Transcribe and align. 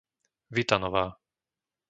Vitanová 0.55 1.05